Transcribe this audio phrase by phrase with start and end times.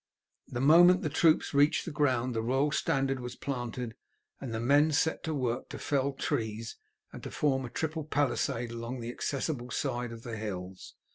[0.47, 3.93] The moment the troops reached the ground the royal standard was planted,
[4.39, 6.75] and the men set to work to fell trees
[7.13, 10.95] and to form a triple palisade along the accessible sides of the hills.